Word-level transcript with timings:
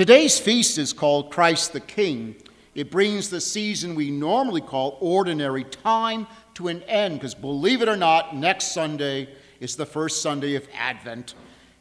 Today's 0.00 0.38
feast 0.38 0.78
is 0.78 0.94
called 0.94 1.30
Christ 1.30 1.74
the 1.74 1.80
King. 1.80 2.34
It 2.74 2.90
brings 2.90 3.28
the 3.28 3.38
season 3.38 3.94
we 3.94 4.10
normally 4.10 4.62
call 4.62 4.96
ordinary 4.98 5.62
time 5.62 6.26
to 6.54 6.68
an 6.68 6.82
end, 6.84 7.16
because 7.16 7.34
believe 7.34 7.82
it 7.82 7.88
or 7.88 7.98
not, 7.98 8.34
next 8.34 8.72
Sunday 8.72 9.28
is 9.60 9.76
the 9.76 9.84
first 9.84 10.22
Sunday 10.22 10.54
of 10.54 10.66
Advent, 10.72 11.34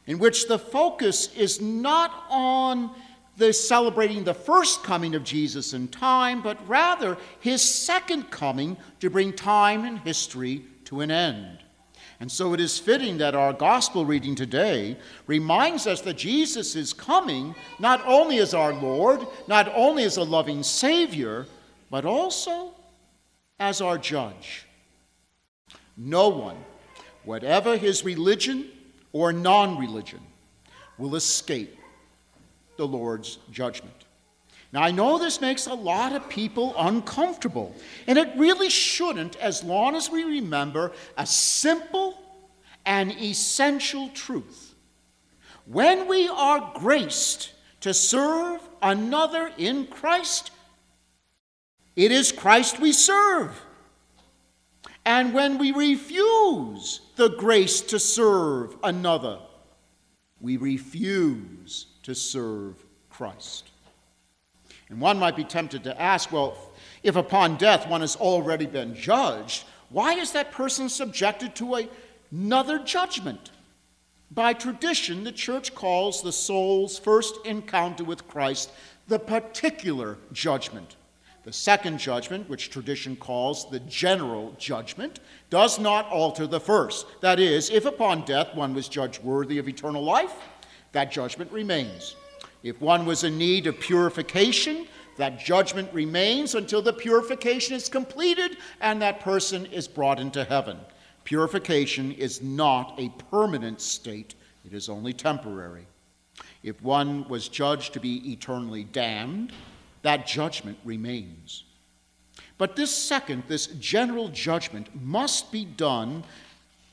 in 0.06 0.20
which 0.20 0.50
the 0.50 0.60
focus 0.60 1.34
is 1.34 1.62
not 1.62 2.26
on 2.30 2.92
the 3.38 3.54
celebrating 3.54 4.26
the 4.26 4.34
first 4.34 4.84
coming 4.84 5.16
of 5.16 5.24
Jesus 5.24 5.74
in 5.74 5.88
time, 5.88 6.42
but 6.42 6.58
rather 6.68 7.18
his 7.40 7.62
second 7.62 8.30
coming 8.32 8.76
to 9.00 9.10
bring 9.10 9.32
time 9.32 9.86
and 9.86 9.98
history 10.00 10.66
to 10.84 11.00
an 11.00 11.10
end. 11.10 11.60
And 12.20 12.30
so 12.30 12.54
it 12.54 12.60
is 12.60 12.78
fitting 12.78 13.18
that 13.20 13.34
our 13.34 13.54
gospel 13.54 14.06
reading 14.06 14.36
today 14.36 14.98
reminds 15.26 15.88
us 15.88 16.02
that 16.02 16.18
Jesus 16.18 16.76
is 16.76 16.92
coming 16.92 17.56
not 17.80 18.06
only 18.06 18.40
as 18.40 18.54
our 18.54 18.74
Lord, 18.74 19.26
not 19.48 19.72
only 19.74 20.04
as 20.04 20.18
a 20.18 20.24
loving 20.24 20.62
Savior, 20.62 21.46
but 21.90 22.06
also 22.06 22.74
as 23.58 23.80
our 23.80 23.98
judge. 23.98 24.66
No 25.96 26.28
one, 26.30 26.58
whatever 27.24 27.78
his 27.78 28.04
religion 28.04 28.70
or 29.14 29.32
non 29.32 29.78
religion, 29.78 30.22
will 30.98 31.16
escape 31.16 31.78
the 32.78 32.88
Lord's 32.88 33.38
judgment. 33.52 34.06
Now, 34.72 34.84
I 34.84 34.92
know 34.92 35.18
this 35.18 35.42
makes 35.42 35.66
a 35.66 35.74
lot 35.74 36.14
of 36.14 36.30
people 36.30 36.76
uncomfortable, 36.78 37.76
and 38.06 38.20
it 38.20 38.30
really 38.38 38.70
shouldn't 38.70 39.36
as 39.38 39.64
long 39.64 39.96
as 39.96 40.12
we 40.12 40.24
remember 40.24 40.92
a 41.18 41.26
simple 41.26 42.09
and 42.86 43.12
essential 43.12 44.10
truth. 44.10 44.76
When 45.66 46.08
we 46.08 46.28
are 46.28 46.74
graced 46.76 47.52
to 47.82 47.94
serve 47.94 48.62
another 48.82 49.52
in 49.58 49.88
Christ, 49.88 50.52
it 51.96 52.12
is 52.12 52.32
Christ 52.32 52.80
we 52.80 52.92
serve. 52.92 53.62
And 55.06 55.34
when 55.34 55.58
we 55.58 55.72
refuse 55.72 57.02
the 57.16 57.30
grace 57.30 57.82
to 57.82 58.00
serve 58.00 58.76
another, 58.84 59.40
we 60.40 60.58
refuse 60.58 61.88
to 62.04 62.14
serve 62.16 62.84
Christ. 63.10 63.70
And 64.90 65.00
one 65.00 65.20
might 65.20 65.36
be 65.36 65.44
tempted 65.44 65.84
to 65.84 66.02
ask 66.02 66.32
well, 66.32 66.58
if 67.04 67.16
upon 67.16 67.58
death 67.58 67.88
one 67.88 68.02
has 68.02 68.16
already 68.16 68.66
been 68.66 68.96
judged, 68.96 69.66
why 69.90 70.14
is 70.14 70.32
that 70.32 70.52
person 70.52 70.90
subjected 70.90 71.56
to 71.56 71.76
a, 71.76 71.90
another 72.32 72.80
judgment? 72.80 73.52
By 74.32 74.54
tradition, 74.54 75.24
the 75.24 75.32
church 75.32 75.74
calls 75.74 76.22
the 76.22 76.32
soul's 76.32 77.00
first 77.00 77.36
encounter 77.46 78.04
with 78.04 78.28
Christ 78.28 78.72
the 79.08 79.20
particular 79.20 80.18
judgment. 80.32 80.96
The 81.44 81.54
second 81.54 81.98
judgment, 81.98 82.48
which 82.48 82.70
tradition 82.70 83.16
calls 83.16 83.70
the 83.72 83.80
general 83.80 84.56
judgment, 84.60 85.20
does 85.50 85.80
not 85.80 86.08
alter 86.10 86.46
the 86.46 86.60
first. 86.60 87.08
That 87.22 87.40
is, 87.40 87.72
if 87.72 87.86
upon 87.86 88.26
death 88.26 88.54
one 88.54 88.76
was 88.76 88.88
judged 88.88 89.24
worthy 89.24 89.58
of 89.58 89.68
eternal 89.68 90.04
life, 90.04 90.36
that 90.92 91.12
judgment 91.12 91.52
remains. 91.52 92.16
If 92.62 92.80
one 92.82 93.06
was 93.06 93.24
in 93.24 93.38
need 93.38 93.66
of 93.66 93.80
purification, 93.80 94.86
that 95.18 95.40
judgment 95.40 95.92
remains 95.94 96.56
until 96.56 96.82
the 96.82 96.94
purification 96.94 97.76
is 97.76 97.90
completed 97.90 98.58
and 98.80 99.02
that 99.02 99.22
person 99.22 99.66
is 99.68 99.88
brought 99.88 100.20
into 100.20 100.44
heaven. 100.44 100.78
Purification 101.30 102.12
is 102.14 102.42
not 102.42 102.96
a 102.98 103.10
permanent 103.30 103.80
state, 103.82 104.34
it 104.66 104.74
is 104.74 104.90
only 104.90 105.14
temporary. 105.14 105.86
If 106.64 106.82
one 106.82 107.30
was 107.30 107.48
judged 107.48 107.94
to 107.94 108.00
be 108.00 108.32
eternally 108.32 108.84
damned, 108.84 109.54
that 110.02 110.26
judgment 110.26 110.80
remains. 110.84 111.66
But 112.58 112.76
this 112.76 112.90
second, 112.92 113.44
this 113.48 113.68
general 113.68 114.30
judgment, 114.30 114.88
must 115.00 115.52
be 115.52 115.66
done 115.66 116.24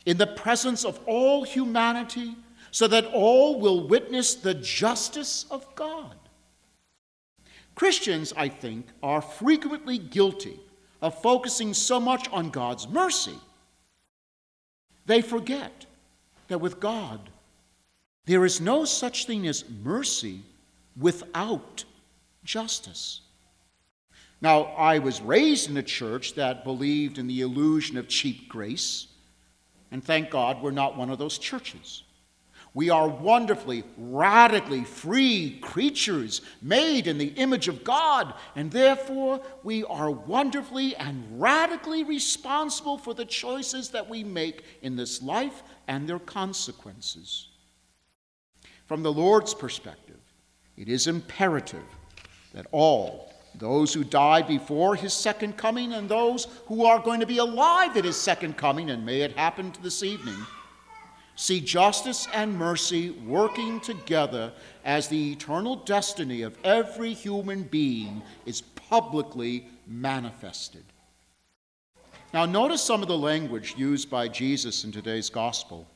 in 0.04 0.18
the 0.18 0.26
presence 0.26 0.84
of 0.84 1.00
all 1.06 1.44
humanity 1.44 2.36
so 2.70 2.86
that 2.88 3.06
all 3.14 3.58
will 3.58 3.88
witness 3.88 4.34
the 4.34 4.52
justice 4.52 5.46
of 5.50 5.74
God. 5.74 6.14
Christians, 7.74 8.34
I 8.36 8.50
think, 8.50 8.88
are 9.02 9.22
frequently 9.22 9.96
guilty 9.96 10.60
of 11.00 11.22
focusing 11.22 11.72
so 11.72 11.98
much 11.98 12.28
on 12.28 12.50
God's 12.50 12.86
mercy. 12.86 13.40
They 15.06 15.22
forget 15.22 15.86
that 16.48 16.58
with 16.58 16.80
God, 16.80 17.20
there 18.26 18.44
is 18.44 18.60
no 18.60 18.84
such 18.84 19.26
thing 19.26 19.46
as 19.46 19.64
mercy 19.82 20.40
without 20.98 21.84
justice. 22.44 23.20
Now, 24.40 24.64
I 24.64 24.98
was 24.98 25.22
raised 25.22 25.70
in 25.70 25.76
a 25.76 25.82
church 25.82 26.34
that 26.34 26.64
believed 26.64 27.18
in 27.18 27.26
the 27.26 27.40
illusion 27.40 27.96
of 27.96 28.08
cheap 28.08 28.48
grace, 28.48 29.06
and 29.90 30.04
thank 30.04 30.30
God 30.30 30.60
we're 30.60 30.72
not 30.72 30.96
one 30.96 31.10
of 31.10 31.18
those 31.18 31.38
churches. 31.38 32.02
We 32.76 32.90
are 32.90 33.08
wonderfully, 33.08 33.84
radically 33.96 34.84
free 34.84 35.58
creatures 35.62 36.42
made 36.60 37.06
in 37.06 37.16
the 37.16 37.28
image 37.28 37.68
of 37.68 37.84
God, 37.84 38.34
and 38.54 38.70
therefore 38.70 39.40
we 39.62 39.82
are 39.84 40.10
wonderfully 40.10 40.94
and 40.96 41.40
radically 41.40 42.04
responsible 42.04 42.98
for 42.98 43.14
the 43.14 43.24
choices 43.24 43.88
that 43.92 44.10
we 44.10 44.22
make 44.24 44.62
in 44.82 44.94
this 44.94 45.22
life 45.22 45.62
and 45.88 46.06
their 46.06 46.18
consequences. 46.18 47.48
From 48.84 49.02
the 49.02 49.12
Lord's 49.12 49.54
perspective, 49.54 50.20
it 50.76 50.90
is 50.90 51.06
imperative 51.06 51.86
that 52.52 52.66
all, 52.72 53.32
those 53.54 53.94
who 53.94 54.04
died 54.04 54.46
before 54.46 54.96
his 54.96 55.14
second 55.14 55.56
coming 55.56 55.94
and 55.94 56.10
those 56.10 56.46
who 56.66 56.84
are 56.84 56.98
going 56.98 57.20
to 57.20 57.26
be 57.26 57.38
alive 57.38 57.96
at 57.96 58.04
his 58.04 58.18
second 58.18 58.58
coming, 58.58 58.90
and 58.90 59.06
may 59.06 59.22
it 59.22 59.34
happen 59.34 59.72
to 59.72 59.82
this 59.82 60.02
evening, 60.02 60.36
see 61.36 61.60
justice 61.60 62.26
and 62.32 62.58
mercy 62.58 63.10
working 63.10 63.78
together 63.80 64.52
as 64.84 65.06
the 65.08 65.32
eternal 65.32 65.76
destiny 65.76 66.42
of 66.42 66.56
every 66.64 67.12
human 67.12 67.62
being 67.62 68.22
is 68.46 68.62
publicly 68.62 69.68
manifested. 69.86 70.84
Now, 72.34 72.46
notice 72.46 72.82
some 72.82 73.02
of 73.02 73.08
the 73.08 73.16
language 73.16 73.74
used 73.76 74.10
by 74.10 74.28
Jesus 74.28 74.84
in 74.84 74.92
today's 74.92 75.30
gospel. 75.30 75.86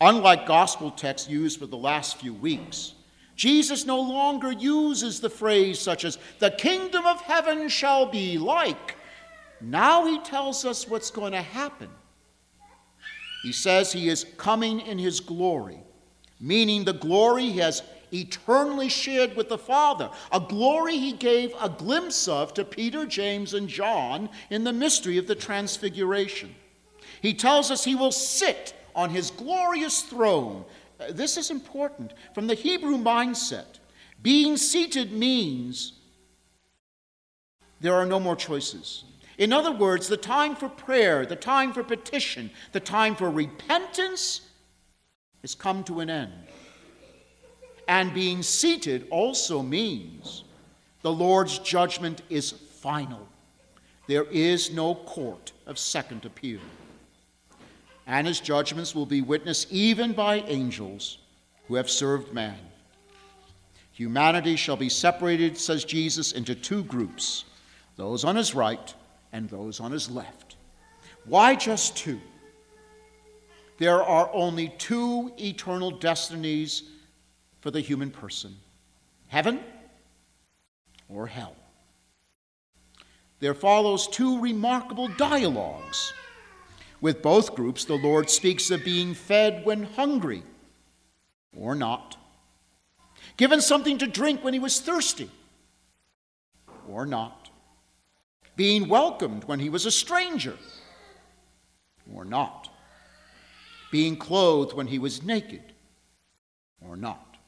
Unlike 0.00 0.46
gospel 0.46 0.90
texts 0.90 1.28
used 1.28 1.58
for 1.58 1.66
the 1.66 1.76
last 1.76 2.16
few 2.16 2.34
weeks, 2.34 2.94
Jesus 3.36 3.86
no 3.86 4.00
longer 4.00 4.50
uses 4.50 5.20
the 5.20 5.30
phrase 5.30 5.78
such 5.78 6.04
as, 6.04 6.18
the 6.38 6.50
kingdom 6.50 7.06
of 7.06 7.20
heaven 7.20 7.68
shall 7.68 8.06
be 8.06 8.38
like. 8.38 8.96
Now 9.60 10.06
he 10.06 10.18
tells 10.20 10.64
us 10.64 10.88
what's 10.88 11.10
going 11.10 11.32
to 11.32 11.42
happen. 11.42 11.88
He 13.42 13.52
says 13.52 13.92
he 13.92 14.08
is 14.08 14.26
coming 14.36 14.80
in 14.80 14.98
his 14.98 15.20
glory, 15.20 15.78
meaning 16.40 16.84
the 16.84 16.92
glory 16.92 17.44
he 17.44 17.58
has 17.58 17.82
eternally 18.12 18.88
shared 18.88 19.36
with 19.36 19.48
the 19.48 19.58
Father, 19.58 20.10
a 20.32 20.40
glory 20.40 20.98
he 20.98 21.12
gave 21.12 21.54
a 21.60 21.68
glimpse 21.68 22.28
of 22.28 22.52
to 22.54 22.64
Peter, 22.64 23.06
James, 23.06 23.54
and 23.54 23.68
John 23.68 24.28
in 24.50 24.64
the 24.64 24.72
mystery 24.72 25.16
of 25.16 25.26
the 25.26 25.34
Transfiguration. 25.34 26.54
He 27.22 27.34
tells 27.34 27.70
us 27.70 27.84
he 27.84 27.94
will 27.94 28.12
sit 28.12 28.74
on 28.94 29.10
his 29.10 29.30
glorious 29.30 30.02
throne. 30.02 30.64
Uh, 30.98 31.12
this 31.12 31.36
is 31.36 31.50
important. 31.50 32.12
From 32.34 32.46
the 32.46 32.54
Hebrew 32.54 32.96
mindset, 32.96 33.78
being 34.22 34.56
seated 34.56 35.12
means 35.12 35.94
there 37.80 37.94
are 37.94 38.06
no 38.06 38.20
more 38.20 38.36
choices. 38.36 39.04
In 39.40 39.54
other 39.54 39.72
words, 39.72 40.06
the 40.06 40.18
time 40.18 40.54
for 40.54 40.68
prayer, 40.68 41.24
the 41.24 41.34
time 41.34 41.72
for 41.72 41.82
petition, 41.82 42.50
the 42.72 42.78
time 42.78 43.16
for 43.16 43.30
repentance 43.30 44.42
has 45.40 45.54
come 45.54 45.82
to 45.84 46.00
an 46.00 46.10
end. 46.10 46.32
And 47.88 48.12
being 48.12 48.42
seated 48.42 49.06
also 49.08 49.62
means 49.62 50.44
the 51.00 51.10
Lord's 51.10 51.58
judgment 51.58 52.20
is 52.28 52.50
final. 52.50 53.26
There 54.06 54.24
is 54.24 54.74
no 54.74 54.94
court 54.94 55.52
of 55.66 55.78
second 55.78 56.26
appeal. 56.26 56.60
And 58.06 58.26
his 58.26 58.40
judgments 58.40 58.94
will 58.94 59.06
be 59.06 59.22
witnessed 59.22 59.72
even 59.72 60.12
by 60.12 60.40
angels 60.40 61.16
who 61.66 61.76
have 61.76 61.88
served 61.88 62.34
man. 62.34 62.58
Humanity 63.92 64.56
shall 64.56 64.76
be 64.76 64.90
separated, 64.90 65.56
says 65.56 65.86
Jesus, 65.86 66.32
into 66.32 66.54
two 66.54 66.84
groups 66.84 67.46
those 67.96 68.24
on 68.24 68.36
his 68.36 68.54
right 68.54 68.94
and 69.32 69.48
those 69.48 69.80
on 69.80 69.92
his 69.92 70.10
left. 70.10 70.56
Why 71.24 71.54
just 71.54 71.96
two? 71.96 72.20
There 73.78 74.02
are 74.02 74.30
only 74.32 74.68
two 74.78 75.32
eternal 75.38 75.90
destinies 75.90 76.82
for 77.60 77.70
the 77.70 77.80
human 77.80 78.10
person 78.10 78.56
heaven 79.28 79.60
or 81.08 81.26
hell. 81.26 81.54
There 83.38 83.54
follows 83.54 84.06
two 84.06 84.40
remarkable 84.40 85.08
dialogues. 85.08 86.12
With 87.00 87.22
both 87.22 87.54
groups, 87.54 87.86
the 87.86 87.94
Lord 87.94 88.28
speaks 88.28 88.70
of 88.70 88.84
being 88.84 89.14
fed 89.14 89.64
when 89.64 89.84
hungry 89.84 90.42
or 91.56 91.74
not. 91.74 92.16
given 93.36 93.62
something 93.62 93.96
to 93.96 94.06
drink 94.06 94.44
when 94.44 94.52
he 94.52 94.60
was 94.60 94.80
thirsty 94.80 95.30
or 96.86 97.06
not, 97.06 97.39
being 98.60 98.88
welcomed 98.88 99.42
when 99.44 99.58
he 99.58 99.70
was 99.70 99.86
a 99.86 99.90
stranger 99.90 100.54
or 102.14 102.26
not, 102.26 102.68
being 103.90 104.14
clothed 104.14 104.74
when 104.74 104.86
he 104.86 104.98
was 104.98 105.22
naked 105.22 105.62
or 106.86 106.94
not, 106.94 107.38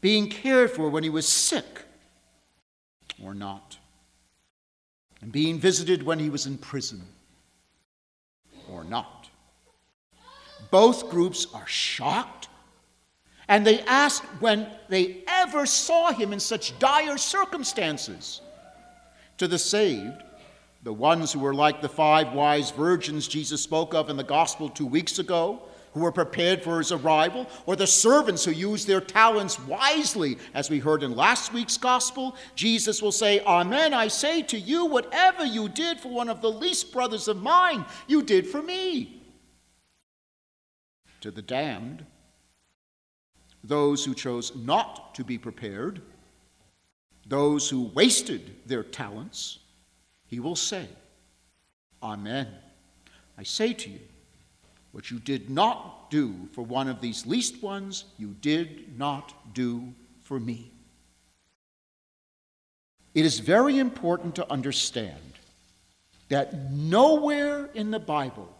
being 0.00 0.26
cared 0.30 0.70
for 0.70 0.88
when 0.88 1.04
he 1.04 1.10
was 1.10 1.28
sick 1.28 1.82
or 3.22 3.34
not, 3.34 3.76
and 5.20 5.30
being 5.30 5.58
visited 5.58 6.02
when 6.02 6.18
he 6.18 6.30
was 6.30 6.46
in 6.46 6.56
prison 6.56 7.02
or 8.72 8.82
not. 8.82 9.28
Both 10.70 11.10
groups 11.10 11.46
are 11.52 11.66
shocked 11.66 12.48
and 13.46 13.66
they 13.66 13.80
ask 13.80 14.24
when 14.40 14.68
they 14.88 15.22
ever 15.28 15.66
saw 15.66 16.12
him 16.12 16.32
in 16.32 16.40
such 16.40 16.78
dire 16.78 17.18
circumstances. 17.18 18.40
To 19.38 19.48
the 19.48 19.58
saved, 19.58 20.22
the 20.82 20.92
ones 20.92 21.32
who 21.32 21.40
were 21.40 21.54
like 21.54 21.80
the 21.80 21.88
five 21.88 22.32
wise 22.32 22.70
virgins 22.70 23.26
Jesus 23.26 23.62
spoke 23.62 23.94
of 23.94 24.10
in 24.10 24.16
the 24.16 24.22
gospel 24.22 24.68
two 24.68 24.86
weeks 24.86 25.18
ago, 25.18 25.62
who 25.94 26.00
were 26.00 26.12
prepared 26.12 26.62
for 26.62 26.78
his 26.78 26.92
arrival, 26.92 27.48
or 27.66 27.76
the 27.76 27.86
servants 27.86 28.44
who 28.44 28.50
used 28.50 28.86
their 28.86 29.00
talents 29.00 29.60
wisely, 29.60 30.36
as 30.52 30.68
we 30.68 30.80
heard 30.80 31.04
in 31.04 31.14
last 31.14 31.52
week's 31.52 31.76
gospel, 31.76 32.36
Jesus 32.56 33.00
will 33.00 33.12
say, 33.12 33.40
Amen, 33.40 33.94
I 33.94 34.08
say 34.08 34.42
to 34.42 34.58
you, 34.58 34.86
whatever 34.86 35.44
you 35.44 35.68
did 35.68 36.00
for 36.00 36.08
one 36.08 36.28
of 36.28 36.42
the 36.42 36.50
least 36.50 36.92
brothers 36.92 37.28
of 37.28 37.40
mine, 37.40 37.84
you 38.08 38.22
did 38.22 38.46
for 38.46 38.60
me. 38.60 39.22
To 41.20 41.30
the 41.30 41.42
damned, 41.42 42.04
those 43.62 44.04
who 44.04 44.14
chose 44.14 44.54
not 44.56 45.14
to 45.14 45.24
be 45.24 45.38
prepared, 45.38 46.02
those 47.26 47.68
who 47.68 47.90
wasted 47.94 48.56
their 48.66 48.82
talents, 48.82 49.58
he 50.26 50.40
will 50.40 50.56
say, 50.56 50.86
Amen. 52.02 52.48
I 53.38 53.42
say 53.42 53.72
to 53.72 53.90
you, 53.90 54.00
what 54.92 55.10
you 55.10 55.18
did 55.18 55.50
not 55.50 56.10
do 56.10 56.34
for 56.52 56.62
one 56.62 56.86
of 56.86 57.00
these 57.00 57.26
least 57.26 57.62
ones, 57.62 58.04
you 58.18 58.36
did 58.40 58.96
not 58.98 59.54
do 59.54 59.92
for 60.22 60.38
me. 60.38 60.70
It 63.14 63.24
is 63.24 63.38
very 63.38 63.78
important 63.78 64.36
to 64.36 64.50
understand 64.52 65.18
that 66.28 66.70
nowhere 66.70 67.70
in 67.74 67.90
the 67.90 67.98
Bible 67.98 68.52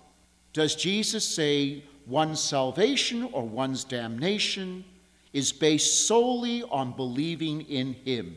does 0.53 0.75
Jesus 0.75 1.25
say 1.25 1.85
one's 2.07 2.41
salvation 2.41 3.29
or 3.33 3.43
one's 3.43 3.85
damnation 3.85 4.85
is 5.33 5.53
based 5.53 6.07
solely 6.07 6.63
on 6.65 6.93
believing 6.93 7.63
in 7.63 7.95
Him. 8.05 8.37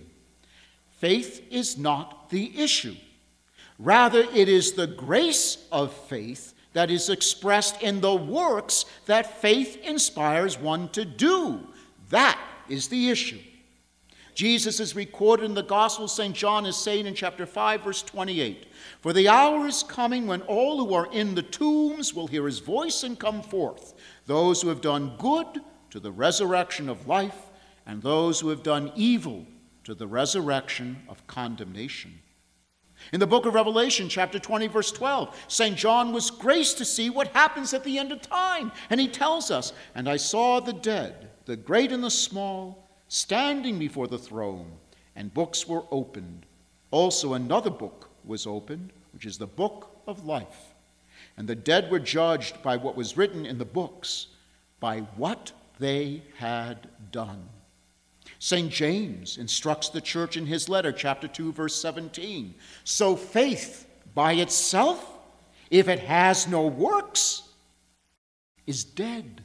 Faith 0.97 1.45
is 1.51 1.77
not 1.77 2.29
the 2.29 2.59
issue. 2.59 2.95
Rather, 3.79 4.21
it 4.33 4.49
is 4.49 4.73
the 4.73 4.87
grace 4.87 5.65
of 5.71 5.93
faith 5.93 6.53
that 6.73 6.89
is 6.89 7.09
expressed 7.09 7.81
in 7.81 8.01
the 8.01 8.15
works 8.15 8.85
that 9.05 9.41
faith 9.41 9.77
inspires 9.83 10.59
one 10.59 10.89
to 10.89 11.05
do. 11.05 11.59
That 12.09 12.39
is 12.67 12.87
the 12.87 13.09
issue. 13.09 13.39
Jesus 14.33 14.79
is 14.79 14.95
recorded 14.95 15.45
in 15.45 15.55
the 15.55 15.63
Gospel, 15.63 16.07
St. 16.07 16.35
John 16.35 16.67
is 16.67 16.77
saying 16.77 17.07
in 17.07 17.15
chapter 17.15 17.47
5, 17.47 17.81
verse 17.81 18.03
28 18.03 18.67
For 18.99 19.13
the 19.13 19.27
hour 19.27 19.67
is 19.67 19.81
coming 19.81 20.27
when 20.27 20.41
all 20.43 20.85
who 20.85 20.93
are 20.93 21.11
in 21.11 21.33
the 21.33 21.41
tombs 21.41 22.13
will 22.13 22.27
hear 22.27 22.45
his 22.45 22.59
voice 22.59 23.03
and 23.03 23.19
come 23.19 23.41
forth, 23.41 23.95
those 24.27 24.61
who 24.61 24.69
have 24.69 24.81
done 24.81 25.15
good 25.17 25.47
to 25.89 25.99
the 25.99 26.11
resurrection 26.11 26.89
of 26.89 27.07
life, 27.07 27.47
and 27.87 28.01
those 28.01 28.39
who 28.39 28.49
have 28.49 28.61
done 28.61 28.91
evil 28.95 29.45
to 29.87 29.95
the 29.95 30.05
resurrection 30.05 30.97
of 31.07 31.25
condemnation. 31.27 32.19
In 33.13 33.21
the 33.21 33.25
book 33.25 33.45
of 33.45 33.53
Revelation, 33.53 34.09
chapter 34.09 34.37
20, 34.37 34.67
verse 34.67 34.91
12, 34.91 35.45
St. 35.47 35.77
John 35.77 36.11
was 36.11 36.29
graced 36.29 36.77
to 36.79 36.83
see 36.83 37.09
what 37.09 37.29
happens 37.29 37.73
at 37.73 37.85
the 37.85 37.97
end 37.97 38.11
of 38.11 38.21
time. 38.21 38.73
And 38.89 38.99
he 38.99 39.07
tells 39.07 39.49
us, 39.49 39.71
And 39.95 40.09
I 40.09 40.17
saw 40.17 40.59
the 40.59 40.73
dead, 40.73 41.29
the 41.45 41.55
great 41.55 41.93
and 41.93 42.03
the 42.03 42.11
small, 42.11 42.89
standing 43.07 43.79
before 43.79 44.07
the 44.07 44.17
throne, 44.17 44.73
and 45.15 45.33
books 45.33 45.69
were 45.69 45.85
opened. 45.89 46.45
Also, 46.91 47.31
another 47.31 47.69
book 47.69 48.09
was 48.25 48.45
opened, 48.45 48.91
which 49.13 49.25
is 49.25 49.37
the 49.37 49.47
book 49.47 50.01
of 50.05 50.25
life. 50.25 50.75
And 51.37 51.47
the 51.47 51.55
dead 51.55 51.89
were 51.89 51.99
judged 51.99 52.61
by 52.61 52.75
what 52.75 52.97
was 52.97 53.15
written 53.15 53.45
in 53.45 53.57
the 53.57 53.63
books, 53.63 54.27
by 54.81 54.99
what 55.15 55.53
they 55.79 56.23
had 56.35 56.89
done. 57.13 57.47
St. 58.39 58.71
James 58.71 59.37
instructs 59.37 59.89
the 59.89 60.01
church 60.01 60.37
in 60.37 60.45
his 60.45 60.69
letter, 60.69 60.91
chapter 60.91 61.27
2, 61.27 61.53
verse 61.53 61.75
17. 61.75 62.53
So 62.83 63.15
faith 63.15 63.87
by 64.13 64.33
itself, 64.33 65.17
if 65.69 65.87
it 65.87 65.99
has 65.99 66.47
no 66.47 66.67
works, 66.67 67.43
is 68.65 68.83
dead. 68.83 69.43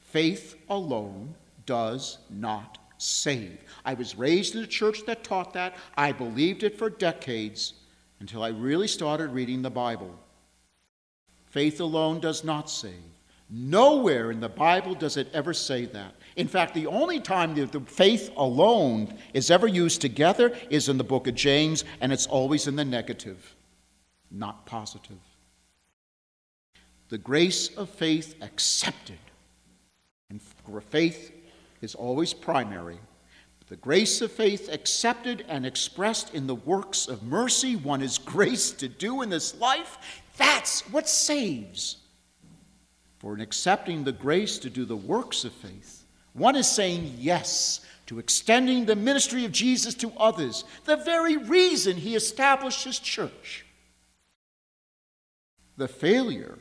Faith 0.00 0.56
alone 0.68 1.34
does 1.66 2.18
not 2.30 2.78
save. 2.98 3.58
I 3.84 3.94
was 3.94 4.16
raised 4.16 4.54
in 4.54 4.64
a 4.64 4.66
church 4.66 5.04
that 5.06 5.24
taught 5.24 5.52
that. 5.54 5.76
I 5.96 6.12
believed 6.12 6.62
it 6.62 6.78
for 6.78 6.90
decades 6.90 7.74
until 8.20 8.42
I 8.42 8.48
really 8.48 8.88
started 8.88 9.30
reading 9.30 9.62
the 9.62 9.70
Bible. 9.70 10.18
Faith 11.46 11.80
alone 11.80 12.20
does 12.20 12.44
not 12.44 12.68
save. 12.68 12.92
Nowhere 13.50 14.30
in 14.30 14.40
the 14.40 14.48
Bible 14.48 14.94
does 14.94 15.16
it 15.16 15.28
ever 15.32 15.54
say 15.54 15.86
that. 15.86 16.14
In 16.38 16.46
fact, 16.46 16.72
the 16.72 16.86
only 16.86 17.18
time 17.18 17.56
that 17.56 17.72
the 17.72 17.80
faith 17.80 18.30
alone 18.36 19.12
is 19.34 19.50
ever 19.50 19.66
used 19.66 20.00
together 20.00 20.56
is 20.70 20.88
in 20.88 20.96
the 20.96 21.02
book 21.02 21.26
of 21.26 21.34
James, 21.34 21.84
and 22.00 22.12
it's 22.12 22.28
always 22.28 22.68
in 22.68 22.76
the 22.76 22.84
negative, 22.84 23.56
not 24.30 24.64
positive. 24.64 25.18
The 27.08 27.18
grace 27.18 27.76
of 27.76 27.90
faith 27.90 28.36
accepted, 28.40 29.18
and 30.30 30.40
faith 30.90 31.32
is 31.82 31.96
always 31.96 32.32
primary. 32.32 33.00
The 33.66 33.74
grace 33.74 34.22
of 34.22 34.30
faith 34.30 34.72
accepted 34.72 35.44
and 35.48 35.66
expressed 35.66 36.34
in 36.34 36.46
the 36.46 36.54
works 36.54 37.08
of 37.08 37.24
mercy 37.24 37.74
one 37.74 38.00
is 38.00 38.16
graced 38.16 38.78
to 38.78 38.88
do 38.88 39.22
in 39.22 39.28
this 39.28 39.58
life, 39.58 40.22
that's 40.36 40.82
what 40.92 41.08
saves. 41.08 41.96
For 43.18 43.34
in 43.34 43.40
accepting 43.40 44.04
the 44.04 44.12
grace 44.12 44.60
to 44.60 44.70
do 44.70 44.84
the 44.84 44.96
works 44.96 45.44
of 45.44 45.52
faith, 45.52 45.97
one 46.38 46.56
is 46.56 46.68
saying 46.68 47.14
yes 47.18 47.80
to 48.06 48.18
extending 48.18 48.86
the 48.86 48.96
ministry 48.96 49.44
of 49.44 49.52
Jesus 49.52 49.94
to 49.94 50.12
others, 50.16 50.64
the 50.84 50.96
very 50.96 51.36
reason 51.36 51.96
he 51.96 52.16
established 52.16 52.84
his 52.84 52.98
church. 52.98 53.66
The 55.76 55.88
failure, 55.88 56.58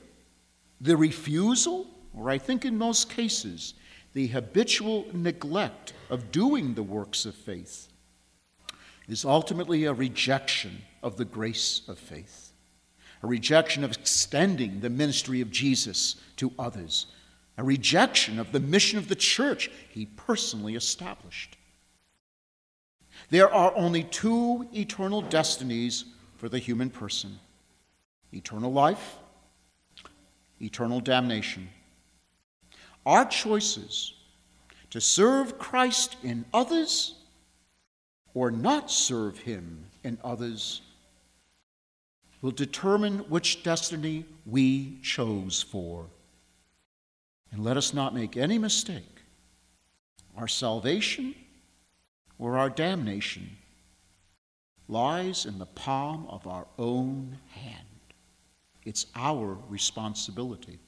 the 0.81 0.97
refusal, 0.97 1.87
or 2.13 2.29
I 2.29 2.37
think 2.37 2.65
in 2.65 2.77
most 2.77 3.09
cases, 3.09 3.73
the 4.13 4.27
habitual 4.27 5.05
neglect 5.13 5.93
of 6.09 6.31
doing 6.31 6.73
the 6.73 6.83
works 6.83 7.25
of 7.25 7.35
faith, 7.35 7.87
is 9.07 9.23
ultimately 9.23 9.85
a 9.85 9.93
rejection 9.93 10.81
of 11.01 11.17
the 11.17 11.25
grace 11.25 11.81
of 11.87 11.97
faith 11.97 12.47
a 13.23 13.27
rejection 13.27 13.83
of 13.83 13.91
extending 13.91 14.79
the 14.79 14.89
ministry 14.89 15.41
of 15.41 15.51
Jesus 15.51 16.15
to 16.37 16.51
others, 16.59 17.07
a 17.57 17.63
rejection 17.63 18.39
of 18.39 18.51
the 18.51 18.59
mission 18.59 18.97
of 18.99 19.07
the 19.07 19.15
church 19.15 19.71
he 19.89 20.05
personally 20.05 20.75
established. 20.75 21.57
There 23.29 23.51
are 23.51 23.75
only 23.75 24.03
two 24.03 24.67
eternal 24.73 25.21
destinies 25.21 26.05
for 26.37 26.49
the 26.49 26.59
human 26.59 26.89
person 26.89 27.39
eternal 28.33 28.71
life, 28.71 29.15
eternal 30.61 30.99
damnation. 30.99 31.69
Our 33.05 33.25
choices 33.25 34.13
to 34.89 35.01
serve 35.01 35.57
Christ 35.57 36.17
in 36.23 36.45
others 36.53 37.15
or 38.33 38.51
not 38.51 38.91
serve 38.91 39.39
him 39.39 39.85
in 40.03 40.17
others 40.23 40.81
will 42.41 42.51
determine 42.51 43.19
which 43.29 43.63
destiny 43.63 44.25
we 44.45 44.99
chose 45.01 45.63
for. 45.63 46.05
And 47.51 47.63
let 47.63 47.77
us 47.77 47.93
not 47.93 48.13
make 48.13 48.37
any 48.37 48.57
mistake. 48.57 49.21
Our 50.35 50.47
salvation 50.47 51.33
or 52.37 52.57
our 52.57 52.69
damnation 52.69 53.57
lies 54.87 55.45
in 55.45 55.59
the 55.59 55.65
palm 55.65 56.27
of 56.27 56.47
our 56.47 56.67
own 56.77 57.37
hand. 57.49 57.85
It's 58.83 59.07
our 59.15 59.57
responsibility. 59.67 60.79